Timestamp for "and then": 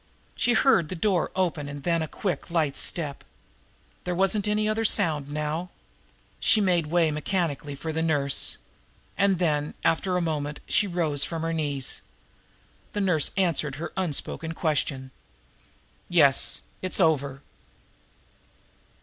1.69-2.01, 9.15-9.75